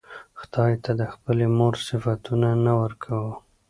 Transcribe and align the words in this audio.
خداى 0.39 0.73
ته 0.83 0.91
د 0.99 1.01
خپلې 1.13 1.45
مور 1.57 1.73
صفتونه 1.87 2.49
نه 2.65 2.73
ورکوو 2.81 3.31